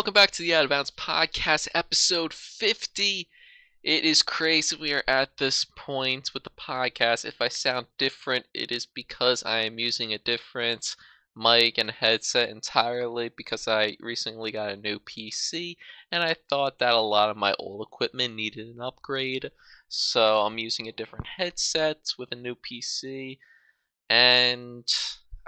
[0.00, 3.28] welcome back to the Out of Bounds Podcast, episode 50.
[3.82, 7.26] It is crazy we are at this point with the podcast.
[7.26, 10.96] If I sound different, it is because I am using a different
[11.36, 15.76] mic and headset entirely because I recently got a new PC
[16.10, 19.50] and I thought that a lot of my old equipment needed an upgrade.
[19.90, 23.36] So I'm using a different headset with a new PC
[24.08, 24.90] and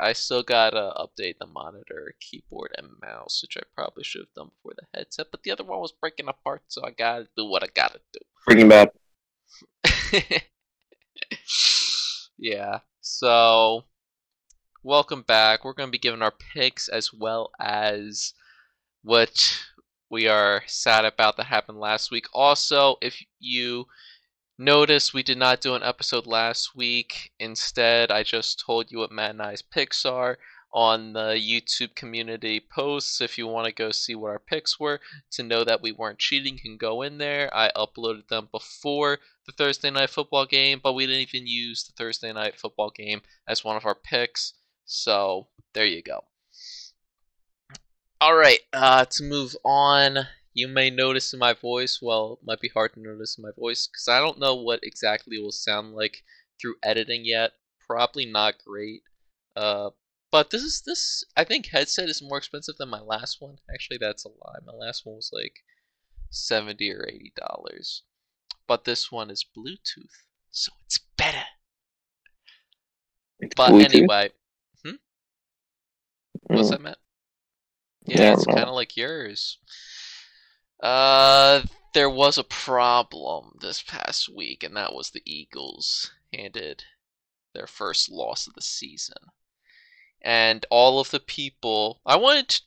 [0.03, 4.49] I still gotta update the monitor, keyboard, and mouse, which I probably should have done
[4.49, 5.29] before the headset.
[5.31, 8.19] But the other one was breaking apart, so I gotta do what I gotta do.
[8.45, 8.91] Breaking Bad.
[12.37, 12.81] yeah.
[13.01, 13.85] So,
[14.83, 15.65] welcome back.
[15.65, 18.35] We're gonna be giving our picks as well as
[19.03, 19.63] what
[20.11, 22.27] we are sad about that happened last week.
[22.35, 23.87] Also, if you
[24.63, 27.33] Notice we did not do an episode last week.
[27.41, 30.39] Instead, I just told you what Matt and I's picks are
[30.73, 33.21] on the YouTube community posts.
[33.21, 35.01] If you want to go see what our picks were
[35.33, 37.51] to know that we weren't cheating, you can go in there.
[37.53, 41.93] I uploaded them before the Thursday night football game, but we didn't even use the
[41.95, 44.53] Thursday night football game as one of our picks.
[44.85, 46.23] So there you go.
[48.21, 52.61] All right, uh, to move on you may notice in my voice, well, it might
[52.61, 55.53] be hard to notice in my voice because I don't know what exactly it will
[55.53, 56.23] sound like
[56.61, 57.53] through editing yet.
[57.87, 59.03] Probably not great.
[59.57, 59.91] Uh,
[60.31, 61.25] but this is this.
[61.37, 63.59] I think headset is more expensive than my last one.
[63.73, 64.59] Actually, that's a lie.
[64.67, 65.63] My last one was like
[66.31, 68.03] seventy or eighty dollars,
[68.67, 71.45] but this one is Bluetooth, so it's better.
[73.41, 73.85] It's But Bluetooth?
[73.85, 74.31] anyway,
[74.85, 74.97] hmm?
[76.49, 76.71] what's Mm.
[76.71, 76.99] that, Matt?
[78.07, 79.59] Yeah, Yeah, it's kind of like yours.
[80.83, 81.63] Uh,
[81.95, 86.85] there was a problem this past week, and that was the Eagles handed
[87.55, 89.19] their first loss of the season.
[90.21, 92.63] And all of the people, I wanted to,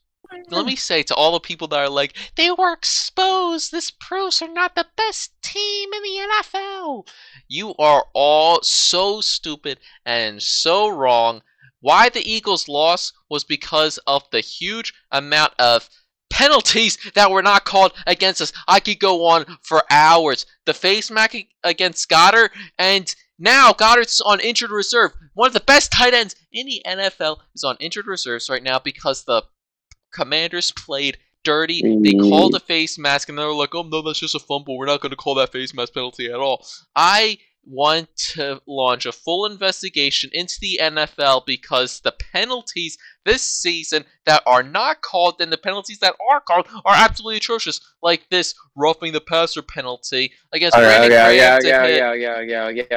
[0.50, 4.40] let me say to all the people that are like, they were exposed, this proves
[4.40, 7.08] they're not the best team in the NFL.
[7.48, 11.42] You are all so stupid and so wrong.
[11.80, 15.90] Why the Eagles lost was because of the huge amount of
[16.30, 18.52] penalties that were not called against us.
[18.68, 20.46] I could go on for hours.
[20.66, 25.12] The face mask against Goedert, and now Goedert's on injured reserve.
[25.34, 28.80] One of the best tight ends in the NFL is on injured reserves right now
[28.80, 29.44] because the
[30.14, 31.82] Commanders played dirty.
[31.82, 32.30] They Mm.
[32.30, 34.78] called a face mask, and they were like, "Oh no, that's just a fumble.
[34.78, 36.66] We're not going to call that face mask penalty at all."
[36.96, 44.06] I want to launch a full investigation into the NFL because the penalties this season
[44.26, 47.80] that are not called and the penalties that are called are absolutely atrocious.
[48.02, 51.62] Like this roughing the passer penalty against Brandon Graham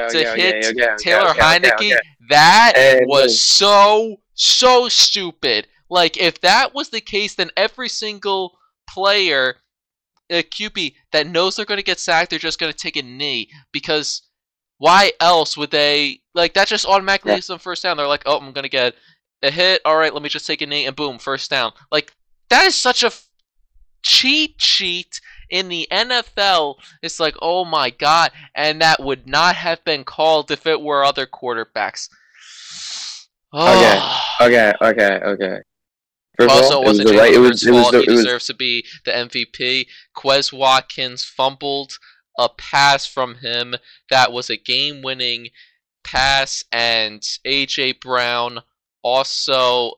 [0.09, 1.97] to hit Taylor Heinicke.
[2.29, 5.67] That was so so stupid.
[5.89, 9.55] Like if that was the case, then every single player,
[10.31, 12.95] uh, a QB that knows they're going to get sacked, they're just going to take
[12.95, 14.28] a knee because
[14.79, 16.67] why else would they like that?
[16.67, 17.37] Just automatically Yeah.
[17.37, 17.95] gives them first down.
[17.97, 18.95] They're like, oh, I'm going to get
[19.43, 19.81] a hit.
[19.85, 21.71] All right, let me just take a knee and boom, first down.
[21.91, 22.11] Like
[22.49, 23.27] that is such a f-
[24.01, 26.75] cheat sheet in the NFL.
[27.03, 31.03] It's like, oh my god, and that would not have been called if it were
[31.05, 32.09] other quarterbacks.
[33.51, 34.21] Oh.
[34.41, 35.57] Okay, okay, okay.
[36.39, 37.33] First Also, all, it it was wasn't the right.
[37.33, 37.65] It was.
[37.67, 37.91] It was.
[37.91, 38.23] The, He it was.
[38.23, 39.87] deserves to be the MVP.
[40.15, 41.97] Quez Watkins fumbled
[42.39, 43.75] a pass from him
[44.09, 45.49] that was a game-winning
[46.03, 48.61] pass, and AJ Brown
[49.03, 49.93] also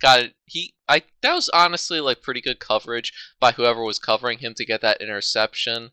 [0.00, 0.34] got it.
[0.44, 4.64] He, I that was honestly like pretty good coverage by whoever was covering him to
[4.64, 5.92] get that interception.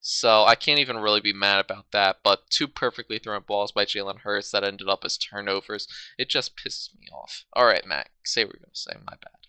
[0.00, 2.18] So I can't even really be mad about that.
[2.22, 5.88] But two perfectly thrown balls by Jalen Hurts that ended up as turnovers.
[6.16, 7.44] It just pisses me off.
[7.54, 8.92] All right, Matt, say what you're gonna say.
[9.04, 9.45] My bad.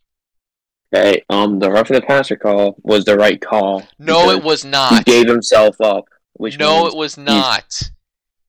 [0.94, 1.24] Okay.
[1.30, 3.84] Um, the roughing the passer call was the right call.
[4.00, 4.94] No, it was not.
[4.94, 7.92] He gave himself up, which No, it was not.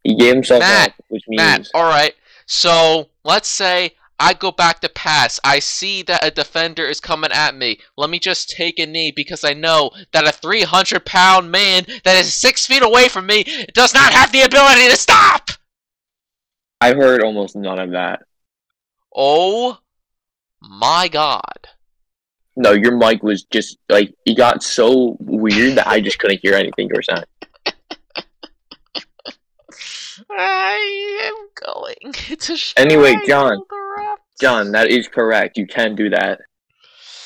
[0.05, 2.15] he gave himself Matt, up, which means Matt, all right.
[2.47, 5.39] So let's say I go back to pass.
[5.45, 7.79] I see that a defender is coming at me.
[7.97, 12.17] Let me just take a knee because I know that a 300 pound man that
[12.17, 13.45] is six feet away from me
[13.75, 15.51] does not have the ability to stop.
[16.81, 18.23] I heard almost none of that.
[19.15, 19.79] Oh
[20.61, 21.69] my god.
[22.61, 26.55] No, your mic was just like it got so weird that I just couldn't hear
[26.55, 27.23] anything you were saying.
[30.29, 33.63] I am going to Anyway, John.
[34.41, 35.57] John, that is correct.
[35.57, 36.41] You can do that.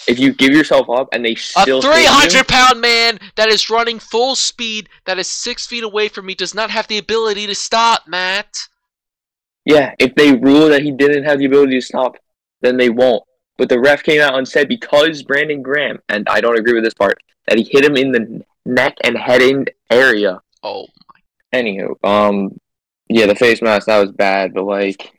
[0.06, 3.70] If you give yourself up and they A still you- 300 pound man that is
[3.70, 7.46] running full speed, that is six feet away from me, does not have the ability
[7.46, 8.54] to stop, Matt.
[9.64, 12.16] Yeah, if they rule that he didn't have the ability to stop,
[12.60, 13.22] then they won't.
[13.58, 16.84] But the ref came out and said because Brandon Graham, and I don't agree with
[16.84, 17.18] this part,
[17.48, 20.40] that he hit him in the neck and head in area.
[20.62, 21.58] Oh, my.
[21.58, 22.58] Anywho, um,
[23.08, 25.12] yeah, the face mask that was bad, but like,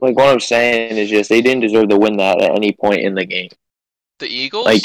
[0.00, 3.00] like what I'm saying is just they didn't deserve to win that at any point
[3.02, 3.48] in the game.
[4.18, 4.64] the Eagles.
[4.66, 4.84] Like,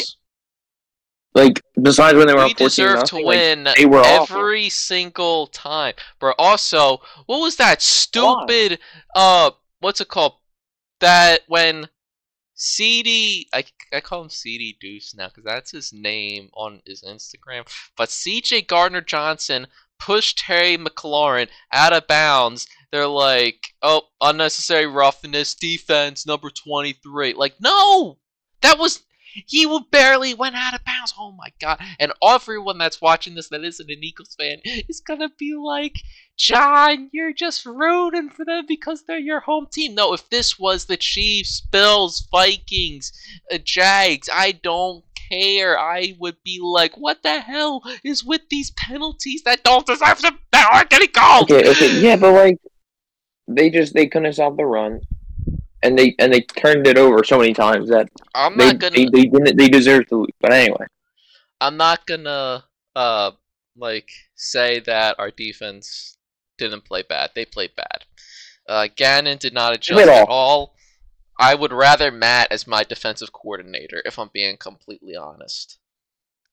[1.34, 4.38] Like besides when they were we up 14 deserve to like, win they were awful.
[4.38, 5.94] every single time.
[6.20, 8.80] But also, what was that stupid?
[9.16, 10.34] Uh, what's it called?
[11.00, 11.90] That when
[12.56, 17.66] CD, I I call him CD Deuce now because that's his name on his Instagram.
[17.96, 19.68] But CJ Gardner Johnson
[20.00, 22.68] pushed Terry McLaurin out of bounds.
[22.92, 27.34] They're like, oh, unnecessary roughness, defense number twenty three.
[27.34, 28.18] Like, no,
[28.62, 29.04] that was
[29.46, 31.14] he would barely went out of bounds.
[31.18, 31.80] Oh my god!
[32.00, 35.96] And everyone that's watching this that isn't an Eagles fan is gonna be like,
[36.38, 39.96] John, you're just rooting for them because they're your home team.
[39.96, 43.12] No, if this was the Chiefs, Bills, Vikings,
[43.52, 45.78] uh, Jags, I don't care.
[45.80, 50.32] I would be like, what the hell is with these penalties that don't deserve to
[50.52, 51.52] that aren't getting called?
[51.52, 52.58] Okay, okay, yeah, but like
[53.48, 55.02] they just they couldn't stop the run,
[55.84, 58.96] and they and they turned it over so many times that I'm they not gonna.
[58.96, 60.30] they, they didn't they deserved to lose.
[60.40, 60.86] But anyway,
[61.62, 62.64] I'm not gonna
[62.96, 63.32] uh
[63.76, 66.18] like say that our defense
[66.58, 67.32] didn't play bad.
[67.36, 68.06] They played bad.
[68.68, 70.76] Uh, Gannon did not adjust Played at all.
[71.40, 75.78] I would rather Matt as my defensive coordinator, if I'm being completely honest.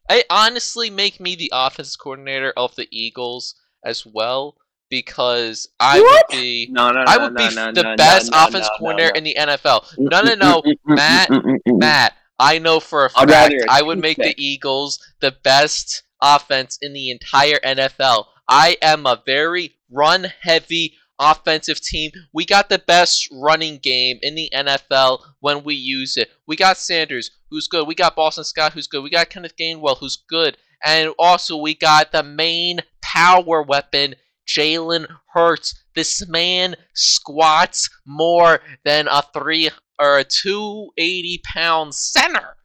[0.08, 3.54] I honestly make me the offensive coordinator of the Eagles
[3.84, 4.56] as well
[4.94, 6.26] because I What?
[6.30, 9.86] would be no, no, I would be the best offense coordinator in the NFL.
[9.98, 11.30] No, no, no, Matt,
[11.66, 16.78] Matt, I know for a I'd fact I would make the Eagles the best offense
[16.80, 18.26] in the entire NFL.
[18.48, 22.12] I am a very run heavy offensive team.
[22.32, 26.30] We got the best running game in the NFL when we use it.
[26.46, 27.88] We got Sanders, who's good.
[27.88, 29.02] We got Boston Scott, who's good.
[29.02, 30.56] We got Kenneth Gainwell, who's good.
[30.84, 35.74] And also, we got the main power weapon, Jalen Hurts.
[35.94, 42.56] This man squats more than a three or a 280 pound center,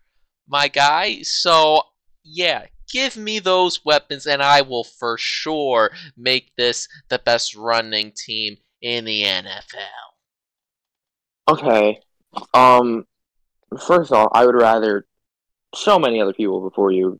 [0.48, 1.22] my guy.
[1.22, 1.84] So,
[2.24, 8.12] yeah, give me those weapons, and I will for sure make this the best running
[8.16, 10.14] team in the NFL.
[11.50, 12.00] Okay.
[12.54, 13.06] Um.
[13.86, 15.06] First off, I would rather
[15.76, 17.20] so many other people before you No.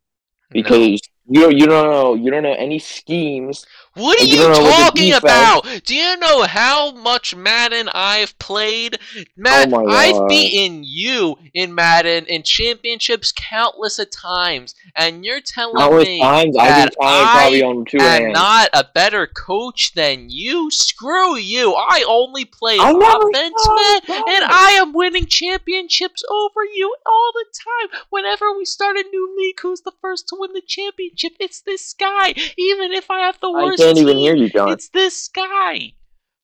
[0.50, 3.64] because you you don't know you don't know any schemes.
[3.94, 5.84] What are You you don't know what the talking about?
[5.84, 8.98] Do you know how much Madden I've played?
[9.36, 15.76] Matt, Oh I've beaten you in Madden in championships countless of times, and you're telling
[15.76, 18.34] Countless me times that I probably on two am hands.
[18.34, 20.70] not a better coach than you?
[20.70, 21.74] Screw you!
[21.74, 27.46] I only play I offense, man, and I am winning championships over you all the
[27.52, 28.00] time.
[28.10, 31.32] Whenever we start a new league, who's the first to win the championship?
[31.40, 32.34] It's this guy.
[32.56, 34.70] Even if I have the worst can't even hear you, John.
[34.70, 35.92] it's this guy.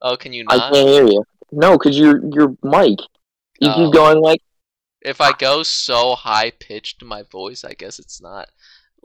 [0.02, 0.54] Oh, can you not?
[0.54, 1.24] I can't hear you.
[1.52, 2.98] No, because your your mic.
[3.60, 3.74] You Oh.
[3.86, 4.42] keep going like
[5.00, 8.48] If I go so high pitched in my voice, I guess it's not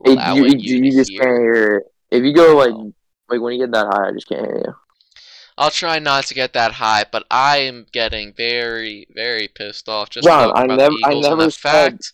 [0.04, 1.22] it, you, you, you, just hear.
[1.22, 1.84] can't hear it.
[2.10, 2.58] If you go oh.
[2.58, 2.94] like Oh.
[3.30, 4.74] like when you get that high, I just can't hear you.
[5.58, 10.10] I'll try not to get that high, but I am getting very, very pissed off
[10.10, 11.62] just John, talking I about never- the I Eagles and never the said-
[11.92, 12.14] fact,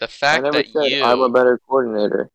[0.00, 2.30] the I fact never that said you, I'm a better coordinator.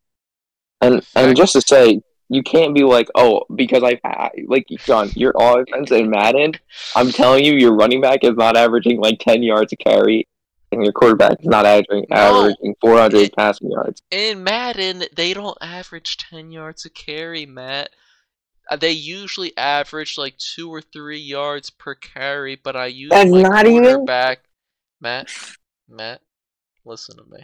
[0.81, 5.09] And and just to say, you can't be like, oh, because I, I like John,
[5.15, 6.53] your offense in Madden.
[6.95, 10.27] I'm telling you, your running back is not averaging like ten yards a carry,
[10.71, 12.15] and your quarterback is not averaging No.
[12.15, 14.01] averaging 400 passing yards.
[14.11, 17.89] in Madden, they don't average 10 yards a carry, Matt.
[18.69, 23.31] Uh, They usually average like two or three yards per carry, but I use That's
[23.31, 24.41] my not even- quarterback.
[25.01, 25.29] Matt,
[25.87, 26.21] Matt,
[26.85, 27.43] listen to me.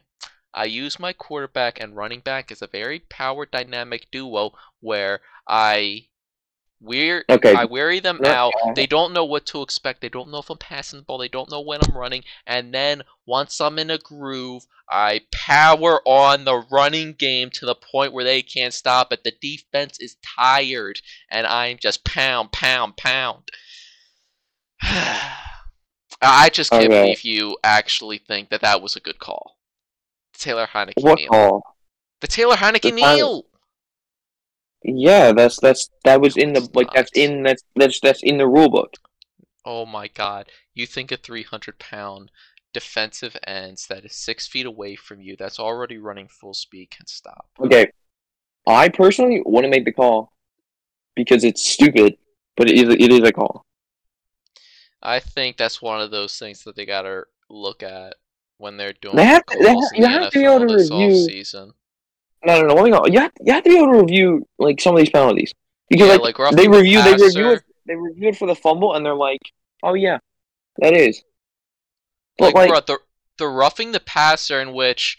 [0.55, 6.07] I use my quarterback and running back as a very power dynamic duo where I
[6.81, 7.55] we're Okay.
[7.55, 8.25] I weary them Yeah.
[8.25, 8.55] out.
[8.75, 10.01] They don't know what to expect.
[10.01, 11.17] They don't know if I'm passing the ball.
[11.17, 12.23] They don't know when I'm running.
[12.47, 17.75] And then once I'm in a groove, I power on the running game to the
[17.75, 19.23] point where they can't stop it.
[19.23, 23.49] The defense is tired, and I'm just pound, pound, pound.
[26.21, 26.93] I just can't Okay.
[26.93, 29.54] believe you actually think that that was a good call.
[30.37, 31.29] Taylor Heinicke What kneel.
[31.29, 31.75] call?
[32.21, 33.41] The Taylor Heinicke The time-.
[34.83, 38.47] Yeah, that's that's that was in the like that's in that's that's that's in the
[38.47, 38.93] rule book.
[39.65, 40.51] Oh my god.
[40.73, 42.31] You think a 300 pound
[42.73, 47.07] defensive ends that is six feet away from you that's already running full speed can
[47.07, 47.47] stop?
[47.59, 47.89] Okay,
[48.67, 50.33] I personally wouldn't make the call
[51.15, 52.17] because it's stupid,
[52.57, 53.65] but it is it is a call.
[55.01, 58.15] I think that's one of those things that they gotta look at
[58.57, 60.89] when they're doing They have to- they have- you have to be able to review-
[60.89, 61.73] offseason.
[62.45, 62.73] No, no, no.
[62.75, 63.05] Let me go.
[63.07, 65.51] You have, you have to be able to review like some of these penalties
[65.89, 68.55] because Yeah, like, like they the review they review it they review it for the
[68.55, 69.41] fumble and they're like,
[69.83, 70.19] oh yeah,
[70.77, 71.23] that is.
[72.37, 72.99] But like, like, bro, the
[73.37, 75.17] the roughing the passer in which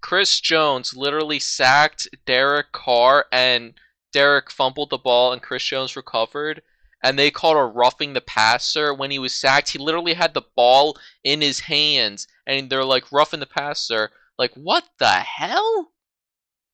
[0.00, 3.74] Chris Jones literally sacked Derek Carr and
[4.12, 6.62] Derek fumbled the ball and Chris Jones recovered
[7.04, 9.68] and they called a roughing the passer when he was sacked.
[9.68, 14.10] He literally had the ball in his hands and they're like roughing the passer.
[14.38, 15.92] Like what the hell?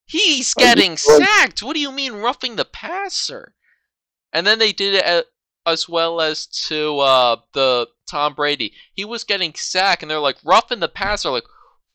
[0.06, 1.62] He's getting sacked.
[1.62, 3.54] What do you mean roughing the passer?
[4.32, 5.26] And then they did it
[5.66, 8.72] as well as to uh, the Tom Brady.
[8.94, 11.30] He was getting sacked, and they're like roughing the passer.
[11.30, 11.44] Like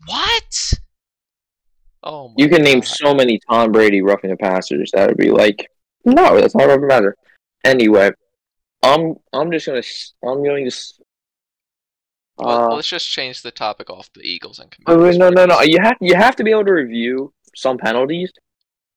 [0.05, 0.73] what?
[2.03, 5.31] Oh my you can name so many Tom Brady roughing the passers that would be
[5.31, 5.69] like,
[6.03, 7.15] no, that's not a matter.
[7.63, 8.11] Anyway,
[8.93, 9.81] I'm I'm just gonna
[10.23, 10.67] I'm going to.
[10.71, 10.99] s-
[12.37, 15.17] Well, Uh, let's just change the topic off the Eagles and wait, Commanders.
[15.17, 15.61] no, no, no.
[15.61, 18.31] You have you have to be able to review some penalties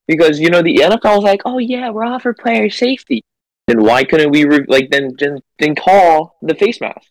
[0.07, 3.23] because you know the NFL is like, oh yeah, we're all for player safety.
[3.69, 7.07] Then why couldn't we re- like then, then then call the face mask?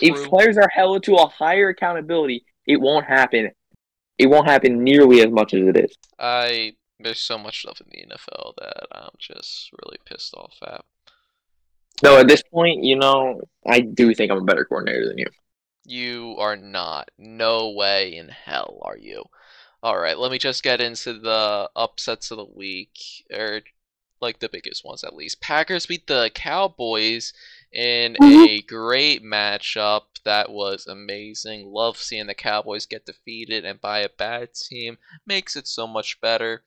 [0.00, 3.50] If players are held to a higher accountability, it won't happen.
[4.18, 5.94] It won't happen nearly as much as it is.
[6.18, 10.82] I there's so much stuff in the NFL that I'm just really pissed off at.
[12.02, 15.26] No, at this point, you know, I do think I'm a better coordinator than you.
[15.84, 17.10] You are not.
[17.16, 19.24] No way in hell are you.
[19.82, 22.98] All right, let me just get into the upsets of the week,
[23.32, 23.62] or
[24.20, 25.40] like the biggest ones at least.
[25.40, 27.32] Packers beat the Cowboys
[27.72, 30.02] in a great matchup.
[30.24, 31.66] That was amazing.
[31.66, 34.98] Love seeing the Cowboys get defeated and by a bad team.
[35.26, 36.62] Makes it so much better.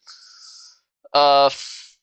[1.13, 1.97] Uh, f-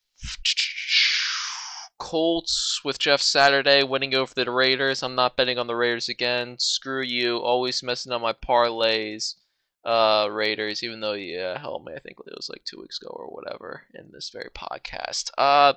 [1.99, 5.03] Colts with Jeff Saturday winning over the Raiders.
[5.03, 6.57] I'm not betting on the Raiders again.
[6.59, 7.39] Screw you.
[7.39, 9.35] Always messing up my parlays.
[9.85, 13.09] Uh, Raiders, even though yeah, hell me, I think it was like two weeks ago
[13.11, 15.31] or whatever in this very podcast.
[15.39, 15.75] Uh,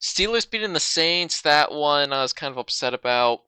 [0.00, 1.42] Steelers beating the Saints.
[1.42, 3.42] That one I was kind of upset about.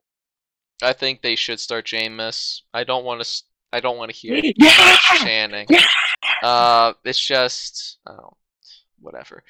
[0.83, 2.63] I think they should start Jameis.
[2.75, 3.43] I don't want to.
[3.73, 4.97] I don't want to hear Yeah!
[5.19, 5.67] chanting.
[5.71, 5.87] Yeah!
[6.43, 8.37] Uh, it's just, oh,
[9.01, 9.43] whatever.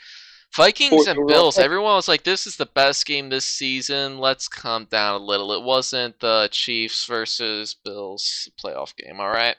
[0.56, 1.58] Vikings and Bills.
[1.58, 5.52] Everyone was like, "This is the best game this season." Let's calm down a little.
[5.52, 9.56] It wasn't the Chiefs versus Bills playoff game, all right?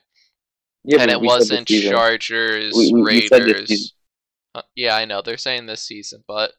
[0.83, 1.67] Yeah, and it we said this wasn't.
[1.67, 3.93] Chargers We- we- we said this Raiders.
[4.55, 6.53] Uh, yeah, I know they're saying this season, but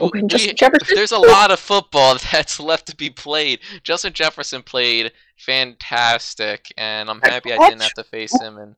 [0.00, 0.54] Okay, we-
[0.94, 3.60] there's a lot of football that's left to be played.
[3.82, 8.76] Justin Jefferson played fantastic, and I'm happy I didn't have to face him in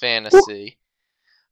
[0.00, 0.78] fantasy.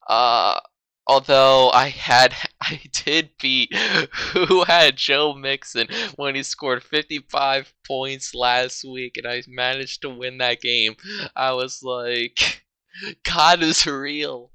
[0.08, 0.60] Uh,
[1.06, 8.34] although I had, I did beat who had Joe Mixon when he scored 55 points
[8.34, 10.96] last week, and I managed to win that game.
[11.36, 12.62] I was like,
[13.24, 14.50] God is real.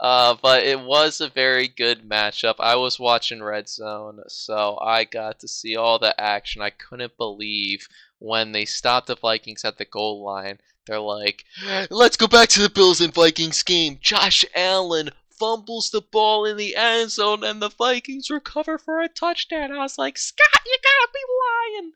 [0.00, 2.54] Uh, but it was a very good matchup.
[2.60, 6.62] I was watching Red Zone, so I got to see all the action.
[6.62, 7.88] I couldn't believe
[8.20, 10.60] when they stopped the Vikings at the goal line.
[10.86, 11.44] They're like,
[11.90, 13.98] let's go back to the Bills and Vikings game.
[14.00, 19.08] Josh Allen fumbles the ball in the end zone, and the Vikings recover for a
[19.08, 19.72] touchdown.
[19.72, 21.92] I was like, Scott, you gotta be lying.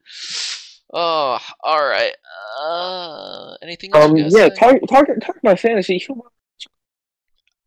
[0.93, 2.15] Oh, all right.
[2.61, 4.11] Uh, anything else?
[4.11, 6.05] Um, yeah, talk, talk, talk about fantasy.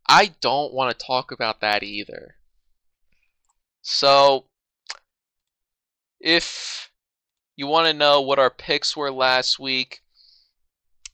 [0.08, 2.36] I don't want to talk about that either.
[3.82, 4.46] So,
[6.20, 6.90] if
[7.56, 10.02] you want to know what our picks were last week,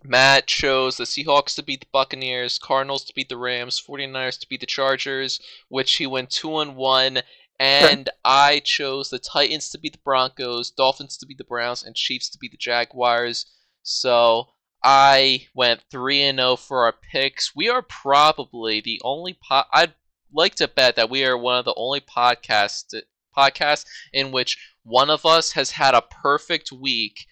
[0.05, 4.49] Matt chose the Seahawks to beat the Buccaneers, Cardinals to beat the Rams, 49ers to
[4.49, 7.23] beat the Chargers, which he went 2 and 1,
[7.59, 11.95] and I chose the Titans to beat the Broncos, Dolphins to beat the Browns, and
[11.95, 13.47] Chiefs to beat the Jaguars.
[13.83, 14.49] So,
[14.83, 17.55] I went 3 and 0 for our picks.
[17.55, 19.95] We are probably the only po- I'd
[20.33, 22.95] like to bet that we are one of the only podcasts
[23.37, 27.27] podcasts in which one of us has had a perfect week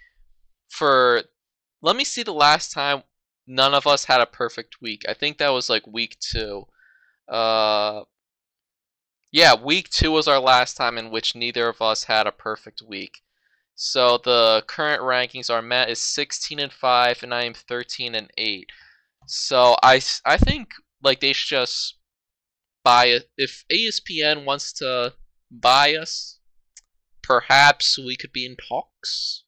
[0.69, 1.25] for
[1.83, 3.03] let me see the last time
[3.47, 5.05] none of us had a perfect week.
[5.09, 6.67] I think that was like week 2.
[7.29, 8.03] Uh
[9.33, 12.83] yeah, week 2 was our last time in which neither of us had a perfect
[12.83, 13.23] week.
[13.75, 18.31] So the current rankings are Matt is 16 and 5 and I am 13 and
[18.37, 18.67] 8.
[19.27, 20.71] So I, I think
[21.03, 21.97] like they should just
[22.85, 25.15] buy it if ESPN wants to
[25.51, 26.41] buy us
[27.23, 29.45] perhaps we could be in talks.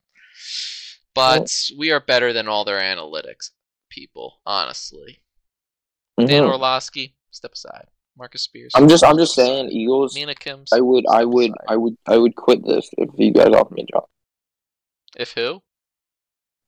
[1.14, 3.50] But we are better than all their analytics
[3.88, 5.22] people, honestly.
[6.18, 6.48] Dan Mhm.
[6.52, 7.86] Orlovsky, step aside.
[8.16, 8.72] Marcus Spears.
[8.76, 10.14] I'm just I'm just saying, Eagles.
[10.14, 10.68] Mina Kimes.
[10.72, 13.82] I would I would I would I would quit this if you guys offer me
[13.82, 14.08] a job.
[15.16, 15.62] If who?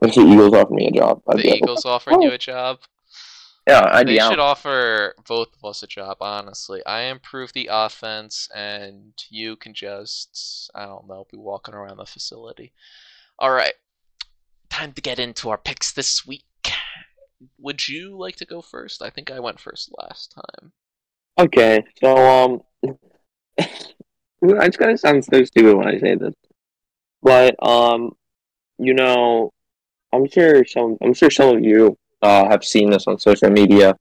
[0.03, 2.39] If the Eagles offer me a job, I'd The be like, Eagles offering you a
[2.39, 2.81] job.
[3.67, 6.85] yeah, I'd They should offer both of us a job, honestly.
[6.85, 12.07] I improve the offense, and you can just, I don't know, be walking around the
[12.07, 12.73] facility.
[13.39, 13.75] All right,
[14.75, 16.43] time to get into our picks this week.
[17.59, 19.03] Would you like to go first?
[19.03, 20.73] I think I went first last time.
[21.39, 22.61] Okay, so um,
[24.43, 26.35] it's gonna sound so stupid when I say this,
[27.23, 28.13] but um,
[28.79, 29.53] you know,
[30.13, 33.97] I'm sure some I'm sure some of you uh have seen this on social media.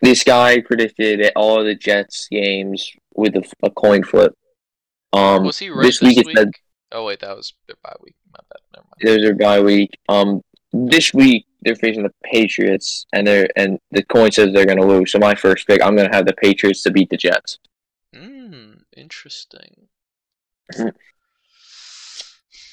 [0.00, 4.32] This guy predicted all of the Jets games with a, a coin flip.
[5.12, 6.38] Um, Was he right this this, week week?
[6.38, 6.50] said
[6.90, 8.16] Oh wait, that was their bye week.
[8.32, 8.60] My bad.
[8.74, 8.87] Never mind.
[9.00, 9.98] There's their bye week.
[10.08, 14.86] Um, this week they're facing the Patriots, and they're and the coin says they're gonna
[14.86, 15.12] lose.
[15.12, 17.58] So my first pick, I'm gonna have the Patriots to beat the Jets.
[18.14, 19.88] Hmm, interesting.
[20.74, 20.92] Mhm.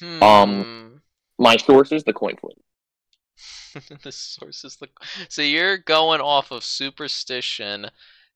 [0.00, 0.22] Hmm.
[0.22, 1.02] Um,
[1.38, 2.56] My source is the coin flip.
[4.02, 4.88] the source is the.
[5.28, 7.90] So you're going off of superstition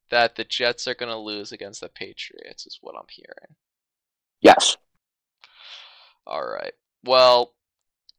[0.09, 3.55] that the Jets are going to lose against the Patriots, is what I'm hearing.
[4.41, 4.77] Yes.
[6.27, 6.73] All right.
[7.03, 7.53] Well,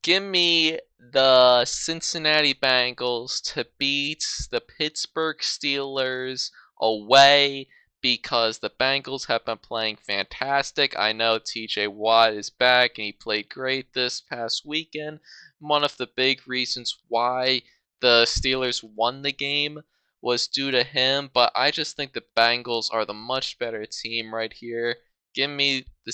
[0.03, 7.69] give me the Cincinnati Bengals to beat the Pittsburgh Steelers away
[8.01, 10.99] because the Bengals have been playing fantastic.
[10.99, 15.21] I know TJ Watt is back and he played great this past weekend.
[15.61, 17.63] One of the big reasons why
[18.01, 19.83] the Steelers won the game
[20.21, 24.35] was due to him, but I just think the Bengals are the much better team
[24.35, 24.97] right here.
[25.35, 26.13] Give me the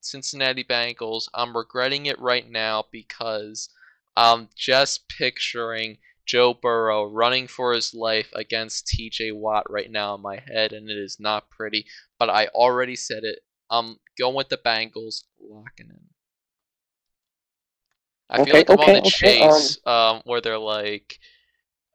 [0.00, 1.28] Cincinnati Bengals.
[1.34, 3.68] I'm regretting it right now because
[4.16, 10.20] I'm just picturing Joe Burrow running for his life against TJ Watt right now in
[10.22, 11.86] my head, and it is not pretty.
[12.18, 13.40] But I already said it.
[13.70, 16.08] I'm going with the Bengals, locking in.
[18.30, 21.18] I feel Okay, like I'm on okay, the okay, chase, um, where they're like,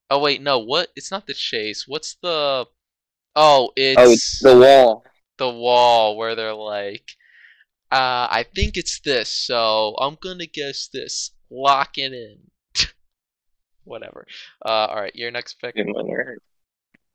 [0.10, 0.91] oh wait, no, what?
[0.95, 1.88] It's not the chase.
[1.88, 2.67] What's the?
[3.36, 5.08] Oh, it's, Oh, it's the wall.
[5.38, 7.15] the wall where they're like,
[7.93, 11.32] uh, I think it's this, so I'm gonna guess this.
[11.51, 12.39] Lock it in.
[13.84, 14.25] Whatever.
[14.65, 15.75] Uh, all right, your next pick.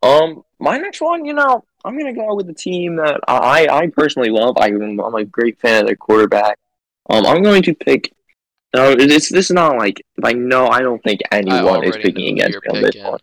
[0.01, 3.87] Um, my next one, you know, I'm gonna go with the team that I I
[3.88, 4.57] personally love.
[4.57, 6.59] I, I'm a great fan of their quarterback.
[7.11, 8.14] Um, I'm going to pick.
[8.77, 10.69] No, it's this is not like I know.
[10.69, 13.19] I don't think anyone is picking against me on this one.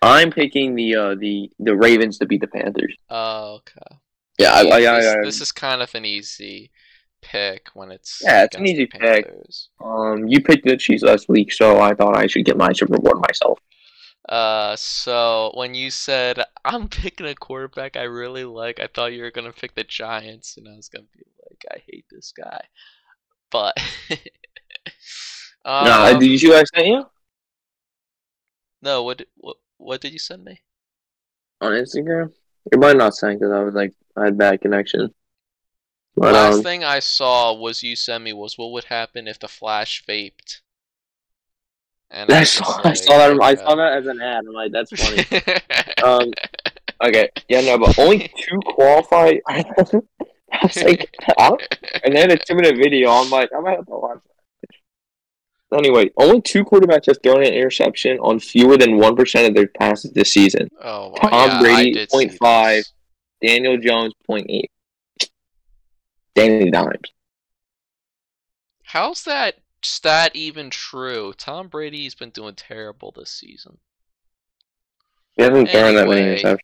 [0.00, 2.96] I'm picking the uh the the Ravens to beat the Panthers.
[3.10, 3.98] Oh, okay.
[4.38, 6.70] Yeah, I, I, I, this is kind of an easy
[7.22, 9.30] pick when it's Yeah, it's an easy pick.
[9.82, 12.94] Um you picked the Chiefs last week, so I thought I should get my super
[12.94, 13.58] reward myself.
[14.28, 19.22] Uh, so when you said I'm picking a quarterback I really like, I thought you
[19.22, 22.60] were gonna pick the Giants, and I was gonna be like, I hate this guy.
[23.50, 23.74] But
[25.64, 27.06] um, no, did you see what I sent you
[28.82, 30.60] no, what, did- what what did you send me?
[31.60, 32.32] on Instagram?
[32.70, 35.12] It might not send because I was like I had bad connection.
[36.18, 39.38] But Last um, thing I saw was you sent me was what would happen if
[39.38, 40.60] the Flash vaped.
[42.10, 43.42] And I was saw, I saw that.
[43.42, 44.44] I saw that as an ad.
[44.46, 45.24] I'm like, that's funny.
[46.02, 46.30] um,
[47.04, 49.34] okay, yeah, no, but only two qualify.
[49.48, 49.64] I
[50.62, 51.56] was like, huh?
[52.02, 53.10] and then a two minute video.
[53.10, 55.78] I'm like, I might have to watch that.
[55.78, 59.68] Anyway, only two quarterbacks have thrown an interception on fewer than one percent of their
[59.68, 60.68] passes this season.
[60.82, 62.84] oh, Tom yeah, I Brady, did 0.5.
[63.40, 64.64] Daniel Jones, 0.8.
[66.38, 67.12] Danny Dimes.
[68.84, 71.32] How's that stat even true?
[71.36, 73.78] Tom Brady's been doing terrible this season.
[75.36, 76.58] He hasn't thrown that many interceptions.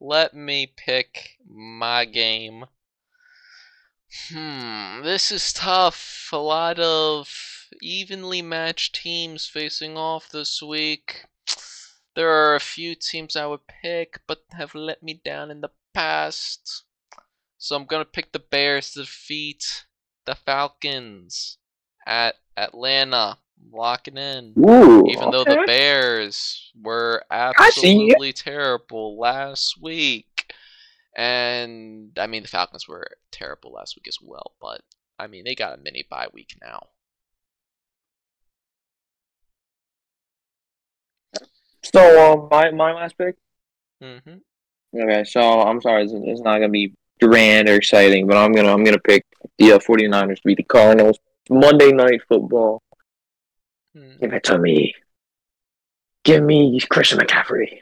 [0.00, 2.66] Let me pick my game.
[4.28, 6.28] Hmm, this is tough.
[6.32, 7.28] A lot of
[7.82, 11.24] evenly matched teams facing off this week.
[12.14, 15.70] There are a few teams I would pick, but have let me down in the
[15.92, 16.84] past.
[17.64, 19.86] So I'm gonna pick the Bears to defeat
[20.26, 21.56] the Falcons
[22.06, 23.38] at Atlanta.
[23.58, 24.52] I'm locking in.
[24.58, 25.64] Ooh, Even though the.
[25.66, 30.52] Bears were absolutely terrible last week.
[31.16, 34.82] And I mean the Falcons were terrible last week as well, but
[35.18, 36.88] I mean they got a mini bye week now.
[41.82, 43.36] So, um, my, my last pick?
[44.02, 44.18] hmm
[44.94, 48.72] Okay, so I'm sorry, it's, it's not gonna be grand or exciting, but I'm gonna
[48.72, 49.24] I'm gonna pick
[49.58, 51.18] the uh, 49ers to beat the Cardinals.
[51.50, 52.82] Monday night football.
[53.94, 54.16] Hmm.
[54.20, 54.94] Give it to me.
[56.24, 57.80] Give me Christian McCaffrey.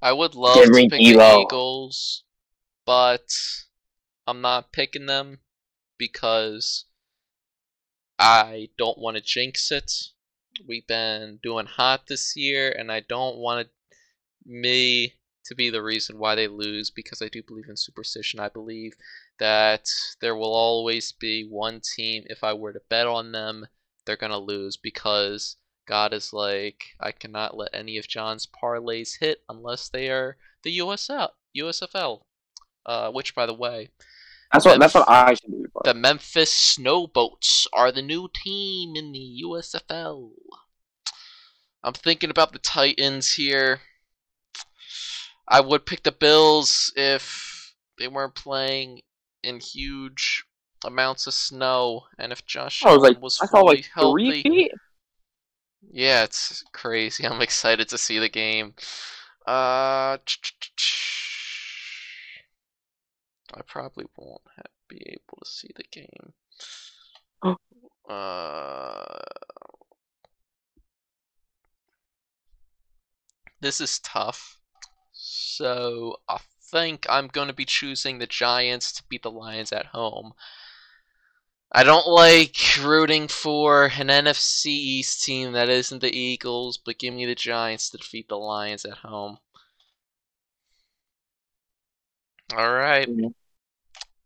[0.00, 1.42] I would love Give to pick the D'Lo.
[1.42, 2.24] Eagles,
[2.84, 3.30] but
[4.26, 5.38] I'm not picking them
[5.96, 6.86] because
[8.18, 9.92] I don't want to jinx it.
[10.66, 13.98] We've been doing hot this year, and I don't want to,
[14.44, 15.14] me
[15.46, 18.40] to be the reason why they lose because I do believe in superstition.
[18.40, 18.94] I believe
[19.38, 19.88] that
[20.20, 23.66] there will always be one team, if I were to bet on them,
[24.04, 29.18] they're going to lose because God is like, I cannot let any of John's parlays
[29.20, 32.22] hit unless they are the USL, USFL.
[32.84, 33.90] Uh, which, by the way,
[34.52, 35.66] That's what that's what I should do.
[35.84, 40.30] the Memphis Showboats are the new team in the USFL.
[41.84, 43.80] I'm thinking about the Titans here.
[45.48, 49.02] I would pick the Bills if they weren't playing
[49.42, 50.44] in huge
[50.84, 54.12] amounts of snow and if Josh I was like, was I saw fully like healthy.
[54.12, 54.72] three feet.
[55.90, 57.26] Yeah, it's crazy.
[57.26, 58.74] I'm excited to see the game.
[59.46, 60.16] Uh,
[63.54, 66.32] I probably won't ha be able to see the game.
[67.42, 67.56] Oh.
[68.08, 69.22] Uh,
[73.60, 74.58] this is tough.
[75.62, 79.86] So I think I'm going to be choosing the Giants to beat the Lions at
[79.86, 80.32] home.
[81.70, 87.14] I don't like rooting for an NFC East team that isn't the Eagles, but give
[87.14, 89.38] me the Giants to defeat the Lions at home.
[92.56, 93.08] All right.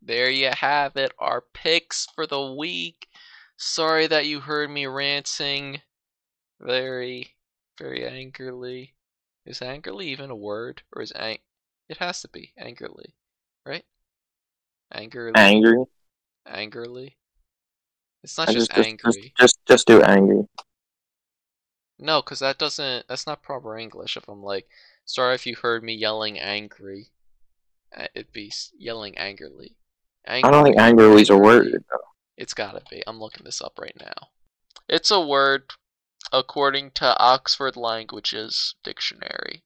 [0.01, 1.13] There you have it.
[1.19, 3.09] Our picks for the week.
[3.59, 5.83] Sorry that you heard me ranting
[6.59, 7.35] very,
[7.79, 8.96] very angrily.
[9.47, 10.83] Is angrily even a word?
[10.95, 11.39] Or is ang-
[11.89, 13.15] It has to be angrily,
[13.65, 13.85] right?
[14.93, 15.33] Angrily.
[15.37, 15.85] Angry.
[16.47, 17.17] angrily.
[18.23, 19.13] It's not I just, just, angry.
[19.13, 20.49] just just just do angry.
[21.99, 23.07] No, because that doesn't.
[23.09, 24.17] That's not proper English.
[24.17, 24.67] If I'm like,
[25.05, 27.11] sorry if you heard me yelling angry,
[28.15, 29.77] it'd be yelling angrily.
[30.27, 31.85] I don't think angrily is a word.
[31.91, 31.99] though.
[32.37, 33.03] It's gotta be.
[33.07, 34.29] I'm looking this up right now.
[34.89, 35.71] It's a word
[36.33, 39.63] according to Oxford Languages Dictionary.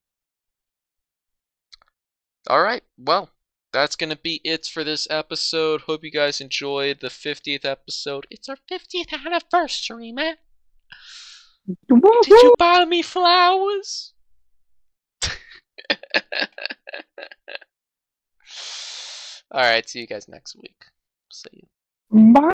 [2.49, 3.31] Alright, well,
[3.73, 5.83] that's gonna be it for this episode.
[5.83, 8.27] Hope you guys enjoyed the 50th episode.
[8.31, 10.37] It's our 50th anniversary, man.
[11.89, 14.15] Did you buy me flowers?
[19.55, 20.85] Alright, see you guys next week.
[21.31, 21.67] See you.
[22.33, 22.41] Bye.